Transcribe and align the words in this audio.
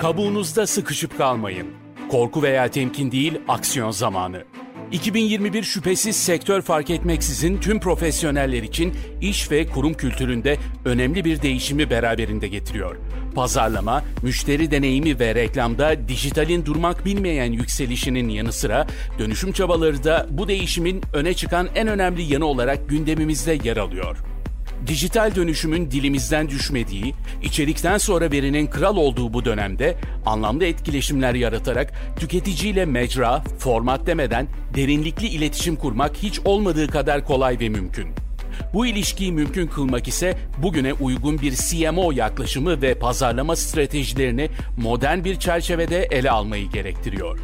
Kabuğunuzda 0.00 0.66
sıkışıp 0.66 1.18
kalmayın. 1.18 1.66
Korku 2.10 2.42
veya 2.42 2.70
temkin 2.70 3.12
değil, 3.12 3.40
aksiyon 3.48 3.90
zamanı. 3.90 4.44
2021 4.92 5.62
şüphesiz 5.62 6.16
sektör 6.16 6.62
fark 6.62 6.90
etmeksizin 6.90 7.58
tüm 7.58 7.80
profesyoneller 7.80 8.62
için 8.62 8.94
iş 9.20 9.50
ve 9.50 9.66
kurum 9.66 9.94
kültüründe 9.94 10.56
önemli 10.84 11.24
bir 11.24 11.42
değişimi 11.42 11.90
beraberinde 11.90 12.48
getiriyor. 12.48 12.96
Pazarlama, 13.34 14.04
müşteri 14.22 14.70
deneyimi 14.70 15.20
ve 15.20 15.34
reklamda 15.34 16.08
dijitalin 16.08 16.64
durmak 16.66 17.04
bilmeyen 17.04 17.52
yükselişinin 17.52 18.28
yanı 18.28 18.52
sıra 18.52 18.86
dönüşüm 19.18 19.52
çabaları 19.52 20.04
da 20.04 20.26
bu 20.30 20.48
değişimin 20.48 21.02
öne 21.14 21.34
çıkan 21.34 21.68
en 21.74 21.88
önemli 21.88 22.22
yanı 22.22 22.44
olarak 22.44 22.88
gündemimizde 22.88 23.58
yer 23.64 23.76
alıyor. 23.76 24.29
Dijital 24.86 25.34
dönüşümün 25.34 25.90
dilimizden 25.90 26.48
düşmediği, 26.48 27.14
içerikten 27.42 27.98
sonra 27.98 28.32
verinin 28.32 28.66
kral 28.66 28.96
olduğu 28.96 29.32
bu 29.32 29.44
dönemde 29.44 29.96
anlamlı 30.26 30.64
etkileşimler 30.64 31.34
yaratarak 31.34 31.92
tüketiciyle 32.16 32.84
mecra, 32.84 33.44
format 33.58 34.06
demeden 34.06 34.46
derinlikli 34.74 35.26
iletişim 35.28 35.76
kurmak 35.76 36.16
hiç 36.16 36.40
olmadığı 36.44 36.88
kadar 36.88 37.24
kolay 37.24 37.60
ve 37.60 37.68
mümkün. 37.68 38.08
Bu 38.74 38.86
ilişkiyi 38.86 39.32
mümkün 39.32 39.66
kılmak 39.66 40.08
ise 40.08 40.38
bugüne 40.58 40.92
uygun 40.92 41.40
bir 41.40 41.54
CMO 41.54 42.12
yaklaşımı 42.12 42.82
ve 42.82 42.94
pazarlama 42.94 43.56
stratejilerini 43.56 44.48
modern 44.76 45.24
bir 45.24 45.36
çerçevede 45.36 46.02
ele 46.02 46.30
almayı 46.30 46.70
gerektiriyor. 46.70 47.38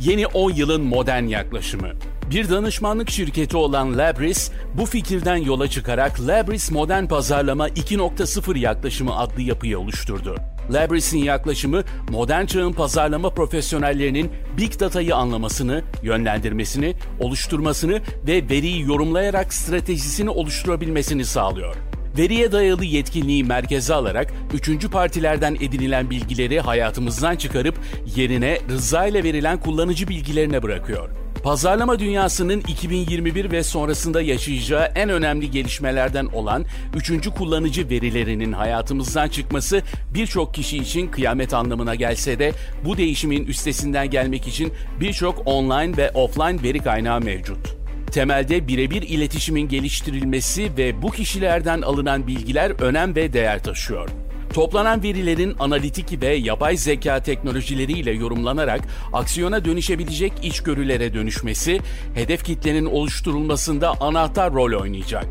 Yeni 0.00 0.26
10 0.26 0.50
yılın 0.50 0.82
modern 0.82 1.24
yaklaşımı. 1.24 1.92
Bir 2.30 2.50
danışmanlık 2.50 3.10
şirketi 3.10 3.56
olan 3.56 3.98
Labris, 3.98 4.50
bu 4.74 4.86
fikirden 4.86 5.36
yola 5.36 5.68
çıkarak 5.68 6.20
Labris 6.20 6.70
Modern 6.70 7.06
Pazarlama 7.06 7.68
2.0 7.68 8.58
yaklaşımı 8.58 9.18
adlı 9.18 9.42
yapıyı 9.42 9.78
oluşturdu. 9.78 10.36
Labris'in 10.72 11.18
yaklaşımı 11.18 11.82
modern 12.08 12.46
çağın 12.46 12.72
pazarlama 12.72 13.30
profesyonellerinin 13.30 14.30
Big 14.58 14.80
Data'yı 14.80 15.16
anlamasını, 15.16 15.82
yönlendirmesini, 16.02 16.94
oluşturmasını 17.20 18.00
ve 18.26 18.48
veriyi 18.50 18.82
yorumlayarak 18.82 19.54
stratejisini 19.54 20.30
oluşturabilmesini 20.30 21.24
sağlıyor. 21.24 21.76
Veriye 22.18 22.52
dayalı 22.52 22.84
yetkinliği 22.84 23.44
merkeze 23.44 23.94
alarak 23.94 24.32
üçüncü 24.54 24.90
partilerden 24.90 25.54
edinilen 25.54 26.10
bilgileri 26.10 26.60
hayatımızdan 26.60 27.36
çıkarıp 27.36 27.78
yerine 28.16 28.58
rıza 28.68 29.06
ile 29.06 29.24
verilen 29.24 29.60
kullanıcı 29.60 30.08
bilgilerine 30.08 30.62
bırakıyor. 30.62 31.25
Pazarlama 31.46 31.98
dünyasının 31.98 32.60
2021 32.60 33.50
ve 33.50 33.62
sonrasında 33.62 34.22
yaşayacağı 34.22 34.84
en 34.94 35.08
önemli 35.08 35.50
gelişmelerden 35.50 36.26
olan 36.26 36.64
üçüncü 36.96 37.30
kullanıcı 37.30 37.90
verilerinin 37.90 38.52
hayatımızdan 38.52 39.28
çıkması 39.28 39.82
birçok 40.14 40.54
kişi 40.54 40.78
için 40.78 41.08
kıyamet 41.08 41.54
anlamına 41.54 41.94
gelse 41.94 42.38
de 42.38 42.52
bu 42.84 42.96
değişimin 42.96 43.46
üstesinden 43.46 44.10
gelmek 44.10 44.46
için 44.46 44.72
birçok 45.00 45.42
online 45.46 45.96
ve 45.96 46.10
offline 46.10 46.62
veri 46.62 46.78
kaynağı 46.78 47.20
mevcut. 47.20 47.76
Temelde 48.12 48.68
birebir 48.68 49.02
iletişimin 49.02 49.68
geliştirilmesi 49.68 50.76
ve 50.76 51.02
bu 51.02 51.10
kişilerden 51.10 51.82
alınan 51.82 52.26
bilgiler 52.26 52.70
önem 52.70 53.16
ve 53.16 53.32
değer 53.32 53.62
taşıyor. 53.62 54.25
Toplanan 54.56 55.02
verilerin 55.02 55.56
analitik 55.58 56.22
ve 56.22 56.34
yapay 56.34 56.76
zeka 56.76 57.22
teknolojileriyle 57.22 58.10
yorumlanarak 58.10 58.80
aksiyona 59.12 59.64
dönüşebilecek 59.64 60.32
içgörülere 60.42 61.14
dönüşmesi, 61.14 61.80
hedef 62.14 62.44
kitlenin 62.44 62.86
oluşturulmasında 62.86 64.00
anahtar 64.00 64.52
rol 64.52 64.80
oynayacak. 64.80 65.26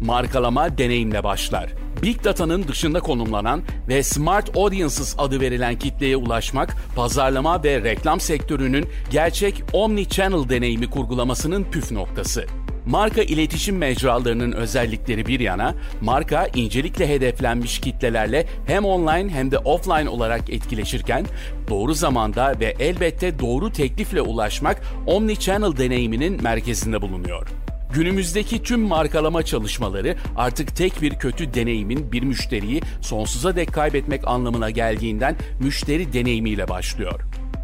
Markalama 0.00 0.78
deneyimle 0.78 1.24
başlar. 1.24 1.72
Big 2.02 2.24
Data'nın 2.24 2.68
dışında 2.68 3.00
konumlanan 3.00 3.62
ve 3.88 4.02
Smart 4.02 4.56
Audiences 4.56 5.14
adı 5.18 5.40
verilen 5.40 5.78
kitleye 5.78 6.16
ulaşmak, 6.16 6.76
pazarlama 6.96 7.64
ve 7.64 7.82
reklam 7.82 8.20
sektörünün 8.20 8.88
gerçek 9.10 9.62
omni-channel 9.72 10.48
deneyimi 10.48 10.90
kurgulamasının 10.90 11.64
püf 11.64 11.92
noktası. 11.92 12.46
Marka 12.86 13.22
iletişim 13.22 13.76
mecralarının 13.76 14.52
özellikleri 14.52 15.26
bir 15.26 15.40
yana, 15.40 15.74
marka 16.00 16.46
incelikle 16.54 17.08
hedeflenmiş 17.08 17.78
kitlelerle 17.78 18.46
hem 18.66 18.84
online 18.84 19.28
hem 19.30 19.50
de 19.50 19.58
offline 19.58 20.08
olarak 20.08 20.50
etkileşirken, 20.50 21.26
doğru 21.68 21.94
zamanda 21.94 22.60
ve 22.60 22.74
elbette 22.78 23.38
doğru 23.38 23.72
teklifle 23.72 24.20
ulaşmak 24.20 24.82
omni-channel 25.06 25.76
deneyiminin 25.76 26.42
merkezinde 26.42 27.02
bulunuyor. 27.02 27.48
Günümüzdeki 27.94 28.62
tüm 28.62 28.80
markalama 28.80 29.42
çalışmaları 29.42 30.16
artık 30.36 30.76
tek 30.76 31.02
bir 31.02 31.14
kötü 31.14 31.54
deneyimin 31.54 32.12
bir 32.12 32.22
müşteriyi 32.22 32.80
sonsuza 33.00 33.56
dek 33.56 33.72
kaybetmek 33.72 34.28
anlamına 34.28 34.70
geldiğinden 34.70 35.36
müşteri 35.60 36.12
deneyimiyle 36.12 36.68
başlıyor. 36.68 37.20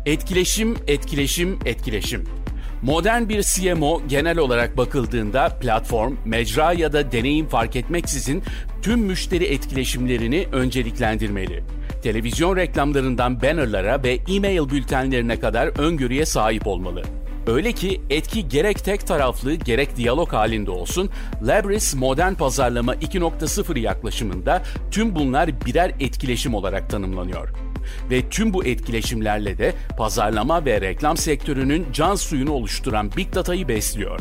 Etkileşim, 0.07 0.77
etkileşim, 0.87 1.59
etkileşim. 1.65 2.40
Modern 2.83 3.29
bir 3.29 3.43
CMO 3.43 4.03
genel 4.09 4.39
olarak 4.39 4.77
bakıldığında 4.77 5.49
platform, 5.49 6.17
mecra 6.25 6.73
ya 6.73 6.93
da 6.93 7.13
deneyim 7.13 7.49
fark 7.49 7.77
etmeksizin 7.77 8.43
tüm 8.83 9.01
müşteri 9.01 9.45
etkileşimlerini 9.45 10.47
önceliklendirmeli. 10.53 11.65
Televizyon 12.03 12.57
reklamlarından 12.57 13.43
bannerlara 13.43 14.03
ve 14.03 14.19
e-mail 14.29 14.71
bültenlerine 14.71 15.41
kadar 15.41 15.79
öngörüye 15.79 16.27
sahip 16.27 16.67
olmalı. 16.67 17.03
Öyle 17.47 17.73
ki 17.73 18.01
etki 18.11 18.49
gerek 18.49 18.85
tek 18.85 19.07
taraflı 19.07 19.55
gerek 19.55 19.97
diyalog 19.97 20.33
halinde 20.33 20.71
olsun, 20.71 21.11
Labris 21.47 21.95
modern 21.95 22.35
pazarlama 22.35 22.95
2.0 22.95 23.79
yaklaşımında 23.79 24.63
tüm 24.91 25.15
bunlar 25.15 25.67
birer 25.67 25.93
etkileşim 26.01 26.55
olarak 26.55 26.91
tanımlanıyor. 26.91 27.70
Ve 28.11 28.29
tüm 28.29 28.53
bu 28.53 28.65
etkileşimlerle 28.65 29.59
de 29.59 29.75
pazarlama 29.99 30.65
ve 30.65 30.81
reklam 30.81 31.17
sektörünün 31.17 31.87
can 31.93 32.15
suyunu 32.15 32.53
oluşturan 32.53 33.11
Big 33.17 33.35
Data'yı 33.35 33.69
besliyor. 33.69 34.21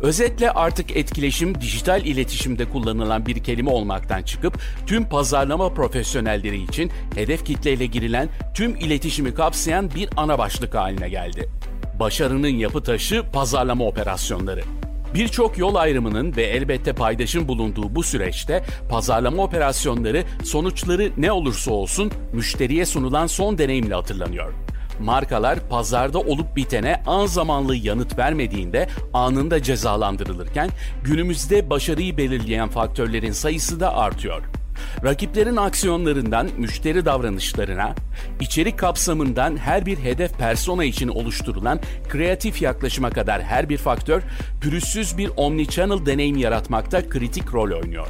Özetle 0.00 0.50
artık 0.50 0.96
etkileşim 0.96 1.60
dijital 1.60 2.04
iletişimde 2.04 2.64
kullanılan 2.64 3.26
bir 3.26 3.44
kelime 3.44 3.70
olmaktan 3.70 4.22
çıkıp 4.22 4.58
tüm 4.86 5.04
pazarlama 5.04 5.74
profesyonelleri 5.74 6.62
için 6.62 6.90
hedef 7.14 7.44
kitleyle 7.44 7.86
girilen 7.86 8.28
tüm 8.54 8.76
iletişimi 8.76 9.34
kapsayan 9.34 9.90
bir 9.94 10.08
ana 10.16 10.38
başlık 10.38 10.74
haline 10.74 11.08
geldi. 11.08 11.48
Başarının 12.00 12.48
yapı 12.48 12.82
taşı 12.82 13.22
pazarlama 13.32 13.84
operasyonları. 13.84 14.62
Birçok 15.14 15.58
yol 15.58 15.74
ayrımının 15.74 16.36
ve 16.36 16.42
elbette 16.42 16.92
paydaşın 16.92 17.48
bulunduğu 17.48 17.94
bu 17.94 18.02
süreçte 18.02 18.64
pazarlama 18.90 19.42
operasyonları 19.42 20.24
sonuçları 20.44 21.12
ne 21.16 21.32
olursa 21.32 21.70
olsun 21.72 22.12
müşteriye 22.32 22.86
sunulan 22.86 23.26
son 23.26 23.58
deneyimle 23.58 23.94
hatırlanıyor. 23.94 24.52
Markalar 25.00 25.68
pazarda 25.68 26.18
olup 26.18 26.56
bitene 26.56 27.02
an 27.06 27.26
zamanlı 27.26 27.76
yanıt 27.76 28.18
vermediğinde 28.18 28.88
anında 29.14 29.62
cezalandırılırken 29.62 30.70
günümüzde 31.04 31.70
başarıyı 31.70 32.16
belirleyen 32.16 32.68
faktörlerin 32.68 33.32
sayısı 33.32 33.80
da 33.80 33.96
artıyor. 33.96 34.42
Rakiplerin 35.04 35.56
aksiyonlarından 35.56 36.48
müşteri 36.58 37.04
davranışlarına, 37.04 37.94
içerik 38.40 38.78
kapsamından 38.78 39.56
her 39.56 39.86
bir 39.86 39.98
hedef 39.98 40.38
persona 40.38 40.84
için 40.84 41.08
oluşturulan 41.08 41.80
kreatif 42.08 42.62
yaklaşıma 42.62 43.10
kadar 43.10 43.42
her 43.42 43.68
bir 43.68 43.78
faktör 43.78 44.22
pürüzsüz 44.60 45.18
bir 45.18 45.30
omnichannel 45.36 46.06
deneyim 46.06 46.36
yaratmakta 46.36 47.08
kritik 47.08 47.54
rol 47.54 47.70
oynuyor. 47.82 48.06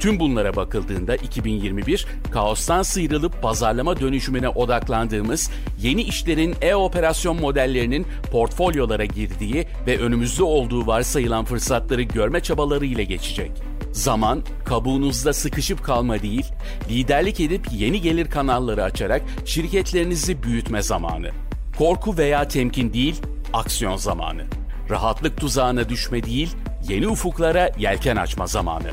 Tüm 0.00 0.20
bunlara 0.20 0.56
bakıldığında 0.56 1.16
2021, 1.16 2.06
kaostan 2.32 2.82
sıyrılıp 2.82 3.42
pazarlama 3.42 4.00
dönüşümüne 4.00 4.48
odaklandığımız 4.48 5.50
yeni 5.80 6.02
işlerin 6.02 6.54
e-operasyon 6.62 7.40
modellerinin 7.40 8.06
portfolyolara 8.32 9.04
girdiği 9.04 9.66
ve 9.86 9.98
önümüzde 9.98 10.42
olduğu 10.42 10.86
varsayılan 10.86 11.44
fırsatları 11.44 12.02
görme 12.02 12.40
çabaları 12.40 12.86
ile 12.86 13.04
geçecek. 13.04 13.50
Zaman, 13.94 14.42
kabuğunuzda 14.64 15.32
sıkışıp 15.32 15.84
kalma 15.84 16.22
değil, 16.22 16.46
liderlik 16.88 17.40
edip 17.40 17.66
yeni 17.72 18.00
gelir 18.00 18.30
kanalları 18.30 18.84
açarak 18.84 19.22
şirketlerinizi 19.44 20.42
büyütme 20.42 20.82
zamanı. 20.82 21.30
Korku 21.78 22.18
veya 22.18 22.48
temkin 22.48 22.92
değil, 22.92 23.22
aksiyon 23.52 23.96
zamanı. 23.96 24.42
Rahatlık 24.90 25.40
tuzağına 25.40 25.88
düşme 25.88 26.22
değil, 26.22 26.56
yeni 26.88 27.08
ufuklara 27.08 27.70
yelken 27.78 28.16
açma 28.16 28.46
zamanı. 28.46 28.90